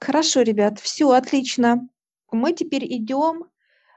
Хорошо, 0.00 0.42
ребят, 0.42 0.78
все 0.78 1.10
отлично. 1.10 1.88
Мы 2.30 2.52
теперь 2.52 2.84
идем 2.84 3.44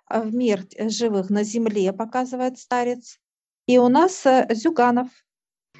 а, 0.05 0.21
в 0.21 0.33
мир 0.33 0.65
живых 0.77 1.29
на 1.29 1.43
земле, 1.43 1.93
показывает 1.93 2.57
старец. 2.57 3.19
И 3.67 3.77
у 3.77 3.87
нас 3.87 4.25
э, 4.25 4.47
Зюганов. 4.51 5.09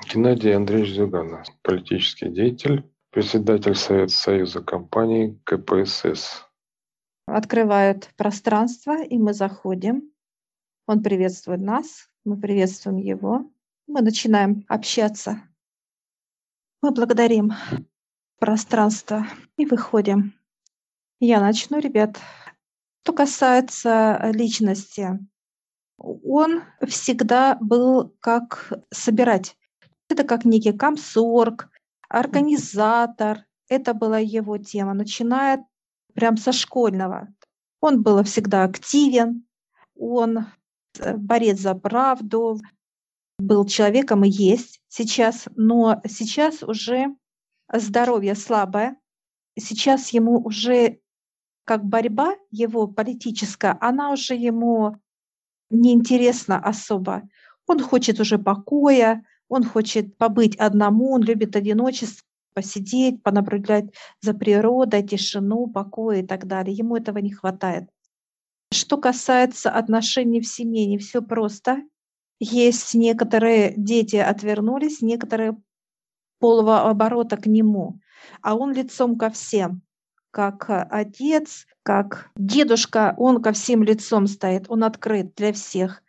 Геннадий 0.07 0.55
Андреевич 0.55 0.93
Зюганов, 0.95 1.47
политический 1.63 2.29
деятель, 2.29 2.89
председатель 3.09 3.75
Совета 3.75 4.13
Союза 4.13 4.61
компаний 4.61 5.39
КПСС. 5.43 6.45
Открывают 7.25 8.09
пространство, 8.15 9.03
и 9.03 9.17
мы 9.17 9.33
заходим. 9.33 10.11
Он 10.87 11.01
приветствует 11.01 11.61
нас, 11.61 12.09
мы 12.25 12.39
приветствуем 12.39 12.97
его. 12.97 13.51
Мы 13.87 14.01
начинаем 14.01 14.65
общаться. 14.67 15.41
Мы 16.81 16.91
благодарим 16.91 17.51
пространство 18.41 19.27
и 19.55 19.67
выходим. 19.67 20.33
Я 21.19 21.39
начну, 21.39 21.79
ребят. 21.79 22.17
Что 23.03 23.13
касается 23.13 24.31
личности, 24.33 25.19
он 25.97 26.63
всегда 26.87 27.55
был 27.61 28.15
как 28.19 28.73
собирать. 28.91 29.55
Это 30.09 30.23
как 30.23 30.43
некий 30.43 30.73
комсорг, 30.73 31.69
организатор. 32.09 33.45
Это 33.69 33.93
была 33.93 34.17
его 34.17 34.57
тема, 34.57 34.95
начиная 34.95 35.63
прям 36.15 36.35
со 36.35 36.51
школьного. 36.51 37.27
Он 37.79 38.01
был 38.01 38.23
всегда 38.23 38.63
активен, 38.63 39.45
он 39.95 40.47
э, 40.99 41.15
борец 41.15 41.59
за 41.59 41.75
правду, 41.75 42.59
был 43.37 43.65
человеком 43.65 44.23
и 44.25 44.29
есть 44.29 44.81
сейчас, 44.87 45.47
но 45.55 46.01
сейчас 46.07 46.63
уже 46.63 47.15
здоровье 47.73 48.35
слабое, 48.35 48.97
сейчас 49.57 50.09
ему 50.09 50.39
уже 50.39 50.99
как 51.63 51.85
борьба 51.85 52.35
его 52.49 52.87
политическая, 52.87 53.77
она 53.79 54.11
уже 54.11 54.35
ему 54.35 54.97
неинтересна 55.69 56.57
особо. 56.57 57.23
Он 57.67 57.79
хочет 57.79 58.19
уже 58.19 58.37
покоя, 58.37 59.23
он 59.47 59.63
хочет 59.63 60.17
побыть 60.17 60.55
одному, 60.57 61.11
он 61.11 61.23
любит 61.23 61.55
одиночество, 61.55 62.25
посидеть, 62.53 63.23
понаблюдать 63.23 63.85
за 64.21 64.33
природой, 64.33 65.03
тишину, 65.03 65.67
покой 65.67 66.21
и 66.21 66.25
так 66.25 66.47
далее. 66.47 66.75
Ему 66.75 66.97
этого 66.97 67.19
не 67.19 67.31
хватает. 67.31 67.89
Что 68.73 68.97
касается 68.97 69.69
отношений 69.69 70.41
в 70.41 70.47
семье, 70.47 70.85
не 70.85 70.97
все 70.97 71.21
просто. 71.21 71.83
Есть 72.39 72.95
некоторые 72.95 73.73
дети 73.77 74.15
отвернулись, 74.15 75.01
некоторые 75.01 75.57
полого 76.41 76.89
оборота 76.89 77.37
к 77.37 77.45
нему, 77.45 77.99
а 78.41 78.55
он 78.55 78.73
лицом 78.73 79.17
ко 79.17 79.29
всем, 79.29 79.81
как 80.31 80.65
отец, 80.69 81.67
как 81.83 82.31
дедушка, 82.35 83.13
он 83.17 83.41
ко 83.41 83.53
всем 83.53 83.83
лицом 83.83 84.27
стоит, 84.27 84.65
он 84.67 84.83
открыт 84.83 85.33
для 85.35 85.53
всех. 85.53 86.03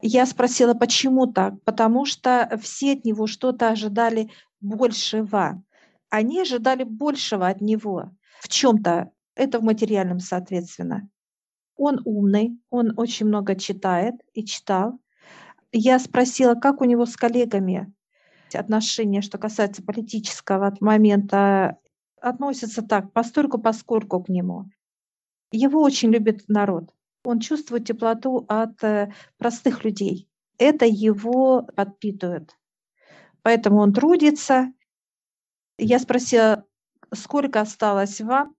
Я 0.00 0.26
спросила, 0.26 0.74
почему 0.74 1.26
так? 1.26 1.62
Потому 1.64 2.04
что 2.04 2.58
все 2.60 2.92
от 2.94 3.04
него 3.04 3.26
что-то 3.26 3.68
ожидали 3.68 4.30
большего. 4.60 5.62
Они 6.10 6.40
ожидали 6.40 6.84
большего 6.84 7.46
от 7.46 7.60
него 7.60 8.10
в 8.40 8.48
чем-то. 8.48 9.10
Это 9.34 9.58
в 9.58 9.62
материальном, 9.62 10.20
соответственно. 10.20 11.08
Он 11.76 12.00
умный, 12.04 12.58
он 12.70 12.92
очень 12.96 13.26
много 13.26 13.56
читает 13.56 14.14
и 14.32 14.44
читал. 14.44 14.98
Я 15.72 15.98
спросила, 15.98 16.54
как 16.54 16.80
у 16.80 16.84
него 16.84 17.04
с 17.04 17.16
коллегами 17.16 17.92
отношения, 18.52 19.22
что 19.22 19.38
касается 19.38 19.82
политического 19.82 20.74
момента, 20.80 21.78
относятся 22.20 22.82
так, 22.82 23.12
постольку 23.12 23.58
поскольку 23.58 24.22
к 24.22 24.28
нему. 24.28 24.66
Его 25.52 25.82
очень 25.82 26.10
любит 26.10 26.44
народ. 26.48 26.92
Он 27.24 27.40
чувствует 27.40 27.86
теплоту 27.86 28.44
от 28.48 28.82
э, 28.82 29.12
простых 29.38 29.84
людей. 29.84 30.28
Это 30.58 30.84
его 30.86 31.62
подпитывает. 31.62 32.56
Поэтому 33.42 33.78
он 33.78 33.92
трудится. 33.92 34.72
Я 35.78 35.98
спросила, 35.98 36.64
сколько 37.12 37.60
осталось 37.60 38.20
вам? 38.20 38.54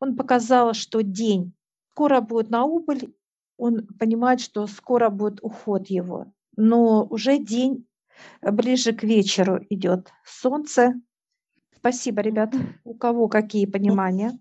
Он 0.00 0.16
показал, 0.16 0.74
что 0.74 1.02
день. 1.02 1.52
Скоро 1.92 2.20
будет 2.20 2.50
на 2.50 2.64
убыль. 2.64 3.14
Он 3.56 3.86
понимает, 3.98 4.40
что 4.40 4.66
скоро 4.66 5.10
будет 5.10 5.38
уход 5.42 5.88
его. 5.88 6.32
Но 6.56 7.04
уже 7.04 7.38
день 7.38 7.86
ближе 8.42 8.92
к 8.92 9.02
вечеру 9.02 9.60
идет 9.70 10.12
солнце. 10.24 10.94
Спасибо, 11.76 12.20
ребят. 12.22 12.54
У 12.84 12.94
кого 12.94 13.28
какие 13.28 13.66
понимания? 13.66 14.38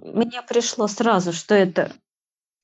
Мне 0.00 0.42
пришло 0.42 0.86
сразу, 0.86 1.32
что 1.32 1.54
это 1.54 1.92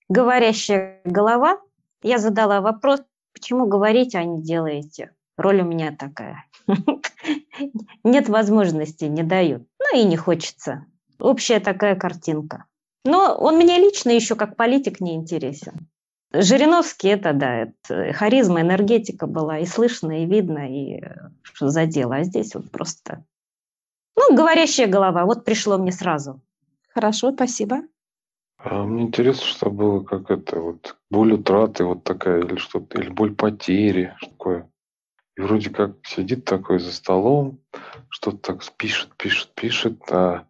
говорящая 0.08 1.00
голова. 1.04 1.60
Я 2.02 2.18
задала 2.18 2.60
вопрос, 2.60 3.02
почему 3.32 3.66
говорите, 3.66 4.18
а 4.18 4.24
не 4.24 4.42
делаете? 4.42 5.12
Роль 5.36 5.62
у 5.62 5.64
меня 5.64 5.94
такая. 5.96 6.44
Нет 8.04 8.28
возможности, 8.28 9.04
не 9.06 9.22
дают. 9.22 9.66
Ну 9.80 10.00
и 10.00 10.04
не 10.04 10.16
хочется. 10.16 10.86
Общая 11.18 11.60
такая 11.60 11.96
картинка. 11.96 12.66
Но 13.04 13.36
он 13.36 13.56
мне 13.56 13.78
лично 13.78 14.10
еще 14.10 14.36
как 14.36 14.56
политик 14.56 15.00
не 15.00 15.14
интересен. 15.14 15.88
Жириновский 16.34 17.09
это, 17.09 17.33
да, 17.33 17.55
это 17.62 18.12
харизма, 18.12 18.61
энергетика 18.61 19.27
была 19.27 19.61
и 19.61 19.67
слышно, 19.67 20.22
и 20.22 20.27
видно, 20.27 20.69
и 20.69 21.00
что 21.43 21.69
за 21.69 21.87
дело. 21.87 22.17
А 22.17 22.25
здесь 22.25 22.55
вот 22.55 22.71
просто... 22.71 23.25
Ну, 24.17 24.37
говорящая 24.37 24.87
голова, 24.87 25.25
вот 25.27 25.45
пришло 25.45 25.78
мне 25.78 25.93
сразу. 25.93 26.41
Хорошо, 26.93 27.33
спасибо. 27.33 27.83
А 28.59 28.83
мне 28.84 29.03
интересно, 29.05 29.45
что 29.45 29.71
было 29.71 30.03
как 30.03 30.31
это, 30.31 30.59
вот 30.61 30.97
боль 31.11 31.34
утраты 31.34 31.84
вот 31.84 32.03
такая, 32.03 32.43
или 32.43 32.56
что-то, 32.56 33.01
или 33.01 33.11
боль 33.11 33.34
потери, 33.34 34.15
что 34.16 34.31
такое. 34.31 34.71
И 35.37 35.41
вроде 35.41 35.71
как 35.71 35.97
сидит 36.06 36.45
такой 36.45 36.78
за 36.78 36.93
столом, 36.93 37.61
что-то 38.09 38.39
так 38.39 38.72
пишет, 38.77 39.15
пишет, 39.16 39.53
пишет, 39.55 40.01
а 40.11 40.47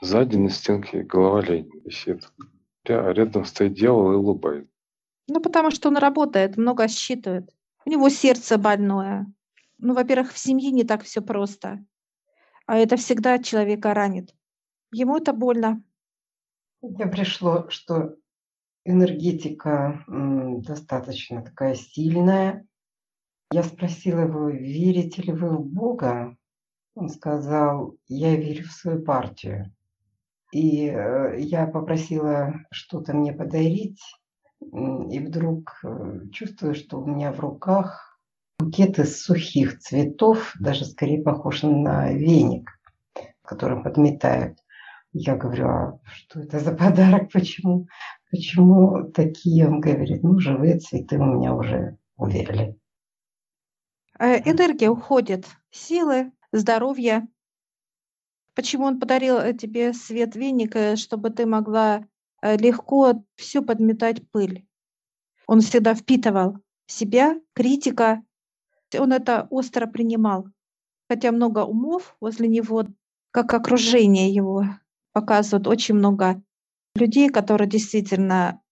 сзади 0.00 0.36
на 0.36 0.50
стенке 0.50 1.02
голова 1.02 1.42
лень 1.42 1.70
висит. 1.84 2.28
А 2.88 3.12
рядом 3.12 3.44
стоит 3.44 3.74
дьявол 3.74 4.12
и 4.12 4.16
улыбается. 4.16 4.70
Ну, 5.28 5.40
потому 5.40 5.70
что 5.70 5.88
он 5.88 5.98
работает, 5.98 6.56
много 6.56 6.88
считывает. 6.88 7.50
У 7.84 7.90
него 7.90 8.08
сердце 8.08 8.58
больное. 8.58 9.26
Ну, 9.78 9.94
во-первых, 9.94 10.32
в 10.32 10.38
семье 10.38 10.70
не 10.70 10.84
так 10.84 11.04
все 11.04 11.20
просто. 11.20 11.84
А 12.66 12.76
это 12.76 12.96
всегда 12.96 13.38
человека 13.38 13.94
ранит. 13.94 14.34
Ему 14.90 15.16
это 15.18 15.32
больно. 15.32 15.82
Мне 16.82 17.06
пришло, 17.06 17.68
что 17.68 18.16
энергетика 18.84 20.04
достаточно 20.06 21.42
такая 21.42 21.74
сильная. 21.74 22.66
Я 23.50 23.62
спросила 23.62 24.20
его, 24.20 24.48
верите 24.48 25.22
ли 25.22 25.32
вы 25.32 25.56
в 25.56 25.64
Бога? 25.64 26.36
Он 26.94 27.08
сказал, 27.08 27.96
я 28.08 28.34
верю 28.36 28.64
в 28.64 28.72
свою 28.72 29.02
партию. 29.02 29.72
И 30.52 30.86
э, 30.88 31.38
я 31.38 31.66
попросила 31.66 32.54
что-то 32.70 33.14
мне 33.14 33.32
подарить, 33.32 34.00
и 34.60 35.18
вдруг 35.20 35.80
э, 35.84 36.28
чувствую, 36.32 36.74
что 36.74 37.00
у 37.00 37.06
меня 37.06 37.32
в 37.32 37.40
руках 37.40 38.18
букет 38.58 38.98
из 38.98 39.22
сухих 39.22 39.78
цветов, 39.78 40.54
даже 40.58 40.84
скорее 40.84 41.22
похож 41.22 41.62
на 41.62 42.12
веник, 42.12 42.70
которым 43.42 43.82
подметают. 43.82 44.58
Я 45.12 45.36
говорю, 45.36 45.68
а 45.68 46.00
что 46.04 46.40
это 46.40 46.58
за 46.58 46.72
подарок, 46.72 47.32
почему, 47.32 47.86
почему 48.30 49.10
такие? 49.12 49.66
Он 49.66 49.80
говорит, 49.80 50.22
ну, 50.22 50.38
живые 50.38 50.78
цветы 50.78 51.18
у 51.18 51.24
меня 51.24 51.54
уже 51.54 51.96
увяли. 52.16 52.76
Э, 54.18 54.38
энергия 54.38 54.90
уходит, 54.90 55.46
силы, 55.70 56.32
здоровье. 56.52 57.28
Почему 58.54 58.84
он 58.84 58.98
подарил 58.98 59.38
э, 59.38 59.54
тебе 59.54 59.92
свет 59.92 60.34
веника, 60.34 60.96
чтобы 60.96 61.30
ты 61.30 61.46
могла 61.46 62.04
легко 62.42 63.24
все 63.36 63.62
подметать 63.62 64.28
пыль. 64.30 64.66
Он 65.46 65.60
всегда 65.60 65.94
впитывал 65.94 66.58
себя, 66.86 67.40
критика, 67.54 68.22
он 68.96 69.12
это 69.12 69.46
остро 69.50 69.86
принимал. 69.86 70.46
Хотя 71.08 71.32
много 71.32 71.64
умов 71.64 72.16
возле 72.20 72.48
него, 72.48 72.86
как 73.30 73.54
окружение 73.54 74.30
его 74.32 74.64
показывают 75.12 75.66
очень 75.66 75.94
много 75.94 76.42
людей, 76.94 77.28
которые 77.28 77.68
действительно 77.68 78.62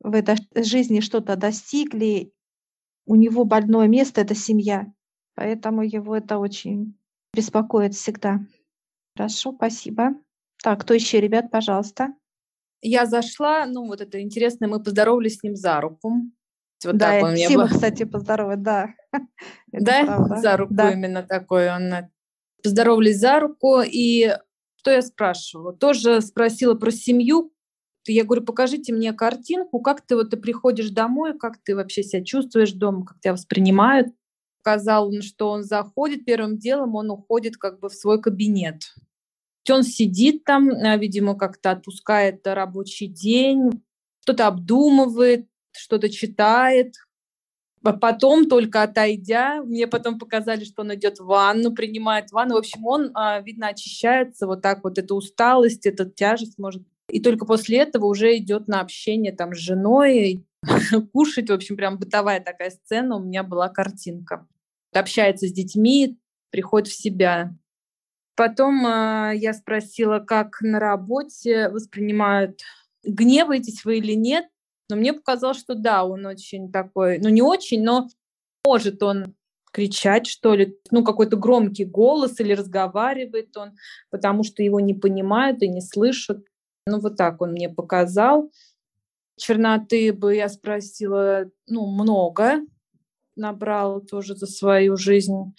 в 0.00 0.14
этой 0.14 0.36
жизни 0.54 1.00
что-то 1.00 1.36
достигли. 1.36 2.32
У 3.06 3.14
него 3.14 3.44
больное 3.44 3.88
место– 3.88 4.20
это 4.22 4.34
семья. 4.34 4.92
Поэтому 5.34 5.82
его 5.82 6.16
это 6.16 6.38
очень 6.38 6.98
беспокоит 7.34 7.94
всегда. 7.94 8.40
Хорошо, 9.16 9.52
спасибо. 9.52 10.14
Так, 10.62 10.80
кто 10.82 10.94
еще, 10.94 11.20
ребят, 11.20 11.50
пожалуйста 11.50 12.14
я 12.82 13.06
зашла, 13.06 13.64
ну 13.66 13.86
вот 13.86 14.00
это 14.00 14.20
интересно, 14.20 14.68
мы 14.68 14.82
поздоровались 14.82 15.38
с 15.38 15.42
ним 15.42 15.56
за 15.56 15.80
руку. 15.80 16.12
Вот 16.84 16.96
да, 16.96 17.12
так 17.12 17.22
он 17.22 17.36
Тима, 17.36 17.64
был. 17.64 17.70
кстати, 17.70 18.04
поздоровать, 18.04 18.62
да. 18.62 18.88
да, 19.72 20.36
за 20.36 20.56
руку 20.56 20.74
да. 20.74 20.90
именно 20.92 21.22
такой 21.22 21.70
он. 21.70 21.92
Поздоровались 22.62 23.18
за 23.18 23.40
руку, 23.40 23.80
и 23.80 24.36
Что 24.76 24.90
я 24.90 25.02
спрашивала? 25.02 25.72
Тоже 25.72 26.20
спросила 26.20 26.74
про 26.74 26.90
семью. 26.90 27.52
Я 28.06 28.24
говорю, 28.24 28.42
покажите 28.42 28.92
мне 28.92 29.12
картинку, 29.12 29.80
как 29.80 30.00
ты 30.00 30.16
вот 30.16 30.30
ты 30.30 30.36
приходишь 30.36 30.90
домой, 30.90 31.38
как 31.38 31.58
ты 31.62 31.76
вообще 31.76 32.02
себя 32.02 32.24
чувствуешь 32.24 32.72
дома, 32.72 33.04
как 33.04 33.20
тебя 33.20 33.32
воспринимают. 33.32 34.08
Сказал 34.60 35.08
он, 35.08 35.22
что 35.22 35.50
он 35.50 35.62
заходит, 35.62 36.24
первым 36.24 36.58
делом 36.58 36.96
он 36.96 37.10
уходит 37.10 37.56
как 37.56 37.78
бы 37.78 37.88
в 37.88 37.94
свой 37.94 38.20
кабинет. 38.20 38.92
Он 39.70 39.82
сидит 39.82 40.44
там, 40.44 40.70
а, 40.70 40.96
видимо, 40.96 41.36
как-то 41.36 41.70
отпускает 41.70 42.46
рабочий 42.46 43.06
день, 43.06 43.82
что-то 44.22 44.48
обдумывает, 44.48 45.46
что-то 45.72 46.08
читает, 46.08 46.94
а 47.84 47.92
потом, 47.92 48.48
только 48.48 48.82
отойдя, 48.82 49.62
мне 49.62 49.86
потом 49.88 50.18
показали, 50.18 50.64
что 50.64 50.82
он 50.82 50.94
идет 50.94 51.18
в 51.18 51.26
ванну, 51.26 51.72
принимает 51.72 52.30
ванну. 52.30 52.54
В 52.54 52.58
общем, 52.58 52.86
он, 52.86 53.10
а, 53.14 53.40
видно, 53.40 53.68
очищается 53.68 54.46
вот 54.46 54.62
так 54.62 54.84
вот. 54.84 54.98
Эта 54.98 55.14
усталость, 55.14 55.86
эта 55.86 56.04
тяжесть 56.08 56.58
может... 56.58 56.82
И 57.10 57.20
только 57.20 57.44
после 57.44 57.78
этого 57.78 58.06
уже 58.06 58.36
идет 58.36 58.68
на 58.68 58.80
общение 58.80 59.32
там 59.32 59.52
с 59.52 59.58
женой, 59.58 60.46
кушать. 61.12 61.50
В 61.50 61.52
общем, 61.52 61.76
прям 61.76 61.98
бытовая 61.98 62.40
такая 62.40 62.70
сцена. 62.70 63.16
У 63.16 63.20
меня 63.22 63.42
была 63.42 63.68
картинка. 63.68 64.46
Общается 64.94 65.48
с 65.48 65.52
детьми, 65.52 66.18
приходит 66.50 66.88
в 66.88 66.94
себя. 66.94 67.56
Потом 68.34 68.86
э, 68.86 69.32
я 69.36 69.52
спросила, 69.52 70.18
как 70.18 70.60
на 70.62 70.78
работе 70.78 71.68
воспринимают, 71.68 72.60
гневаетесь 73.04 73.84
вы 73.84 73.98
или 73.98 74.14
нет. 74.14 74.46
Но 74.88 74.96
мне 74.96 75.12
показалось, 75.12 75.58
что 75.58 75.74
да, 75.74 76.04
он 76.04 76.26
очень 76.26 76.70
такой, 76.72 77.18
ну 77.18 77.28
не 77.28 77.42
очень, 77.42 77.82
но 77.82 78.08
может 78.64 79.02
он 79.02 79.34
кричать, 79.72 80.26
что 80.26 80.54
ли, 80.54 80.78
ну 80.90 81.02
какой-то 81.02 81.36
громкий 81.36 81.84
голос 81.84 82.38
или 82.40 82.52
разговаривает 82.52 83.56
он, 83.56 83.72
потому 84.10 84.44
что 84.44 84.62
его 84.62 84.80
не 84.80 84.94
понимают 84.94 85.62
и 85.62 85.68
не 85.68 85.80
слышат. 85.80 86.44
Ну 86.86 87.00
вот 87.00 87.16
так 87.16 87.40
он 87.40 87.52
мне 87.52 87.68
показал. 87.68 88.50
Черноты 89.36 90.12
бы 90.12 90.36
я 90.36 90.48
спросила, 90.48 91.50
ну 91.66 91.86
много 91.86 92.60
набрал 93.34 94.00
тоже 94.00 94.36
за 94.36 94.46
свою 94.46 94.96
жизнь. 94.96 95.54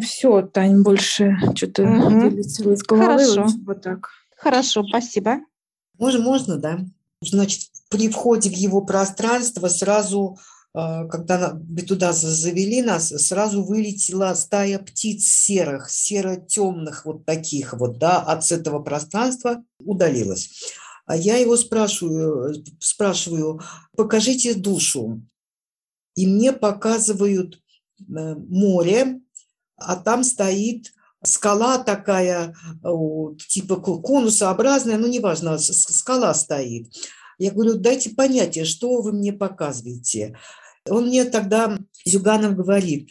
Все, 0.00 0.42
Тань, 0.42 0.82
больше 0.82 1.36
что-то 1.56 1.82
угу. 1.82 2.20
вылетело 2.20 2.72
из 2.72 2.82
головы. 2.82 3.24
Хорошо. 3.24 3.46
Вот 3.66 3.82
так. 3.82 4.08
Хорошо, 4.36 4.84
спасибо. 4.86 5.40
Можно, 5.98 6.22
можно, 6.22 6.56
да? 6.58 6.80
Значит, 7.20 7.70
при 7.88 8.08
входе 8.08 8.50
в 8.50 8.54
его 8.54 8.82
пространство 8.82 9.68
сразу, 9.68 10.38
э, 10.74 11.08
когда 11.08 11.58
туда 11.88 12.12
завели 12.12 12.82
нас, 12.82 13.08
сразу 13.08 13.64
вылетела 13.64 14.34
стая 14.34 14.78
птиц 14.78 15.24
серых, 15.24 15.90
серо-темных 15.90 17.04
вот 17.04 17.24
таких 17.24 17.72
вот, 17.72 17.98
да, 17.98 18.20
от 18.20 18.50
этого 18.50 18.80
пространства 18.80 19.64
удалилась. 19.80 20.50
А 21.06 21.16
я 21.16 21.36
его 21.36 21.56
спрашиваю, 21.56 22.64
спрашиваю, 22.78 23.60
покажите 23.96 24.54
душу. 24.54 25.22
И 26.14 26.26
мне 26.26 26.52
показывают 26.52 27.60
э, 28.00 28.34
море, 28.34 29.20
а 29.76 29.96
там 29.96 30.24
стоит 30.24 30.92
скала 31.22 31.78
такая, 31.78 32.54
типа 33.48 33.76
конусообразная, 33.76 34.98
ну 34.98 35.06
неважно, 35.06 35.58
скала 35.58 36.34
стоит. 36.34 36.92
Я 37.38 37.50
говорю, 37.50 37.74
дайте 37.74 38.10
понятие, 38.10 38.64
что 38.64 39.00
вы 39.00 39.12
мне 39.12 39.32
показываете. 39.32 40.38
Он 40.88 41.06
мне 41.06 41.24
тогда, 41.24 41.78
Зюганов 42.04 42.54
говорит, 42.54 43.08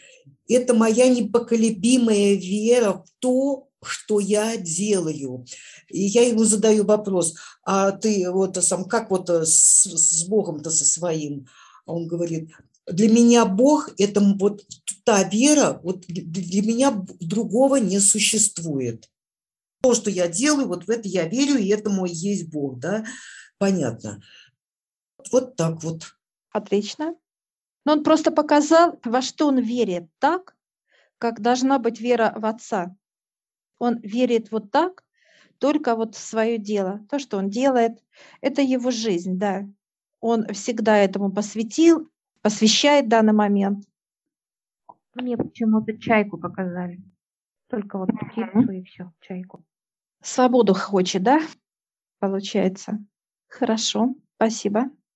это 0.47 0.73
моя 0.73 1.09
непоколебимая 1.09 2.35
вера 2.35 2.93
в 2.93 3.05
то, 3.19 3.67
что 3.83 4.19
я 4.19 4.55
делаю. 4.57 5.45
И 5.89 6.03
я 6.03 6.27
ему 6.27 6.43
задаю 6.45 6.85
вопрос, 6.85 7.35
а 7.65 7.91
ты 7.91 8.29
вот 8.31 8.63
сам, 8.63 8.85
как 8.85 9.09
вот 9.09 9.29
с, 9.29 9.83
с 9.85 10.25
Богом-то 10.25 10.69
со 10.69 10.85
своим? 10.85 11.47
Он 11.85 12.07
говорит, 12.07 12.51
для 12.87 13.09
меня 13.09 13.45
Бог– 13.45 13.89
это 13.97 14.21
вот 14.39 14.65
та 15.03 15.23
вера, 15.23 15.79
вот 15.83 16.05
для 16.07 16.61
меня 16.61 17.05
другого 17.19 17.77
не 17.77 17.99
существует. 17.99 19.09
То, 19.81 19.93
что 19.93 20.09
я 20.09 20.27
делаю, 20.27 20.67
вот 20.67 20.85
в 20.85 20.89
это 20.89 21.07
я 21.07 21.27
верю, 21.27 21.57
и 21.57 21.67
это 21.67 21.89
мой 21.89 22.09
есть 22.09 22.49
Бог, 22.49 22.79
да 22.79 23.05
понятно. 23.63 24.21
Вот 25.31 25.55
так 25.55 25.81
вот. 25.83 26.17
Отлично. 26.51 27.15
Но 27.85 27.93
он 27.93 28.03
просто 28.03 28.29
показал, 28.29 28.99
во 29.05 29.21
что 29.21 29.47
он 29.47 29.59
верит 29.59 30.09
так, 30.19 30.57
как 31.17 31.41
должна 31.41 31.79
быть 31.79 32.01
вера 32.01 32.33
в 32.35 32.45
Отца. 32.45 32.93
Он 33.79 33.99
верит 33.99 34.51
вот 34.51 34.69
так, 34.69 35.05
только 35.59 35.95
вот 35.95 36.15
в 36.15 36.19
свое 36.19 36.57
дело. 36.57 37.05
То, 37.09 37.19
что 37.19 37.37
он 37.37 37.49
делает, 37.49 38.03
это 38.41 38.61
его 38.61 38.91
жизнь, 38.91 39.37
да. 39.37 39.65
Он 40.19 40.45
всегда 40.53 40.97
этому 40.97 41.31
посвятил, 41.31 42.11
посвящает 42.43 43.07
данный 43.07 43.33
момент. 43.33 43.85
Мне 45.15 45.37
почему-то 45.37 45.97
чайку 45.97 46.37
показали. 46.37 47.01
Только 47.69 47.97
вот 47.97 48.09
птицу 48.09 48.71
и 48.71 48.83
все, 48.83 49.11
чайку. 49.21 49.63
Свободу 50.21 50.73
хочет, 50.75 51.23
да? 51.23 51.39
Получается. 52.19 52.99
Хорошо, 53.47 54.15
спасибо. 54.35 54.91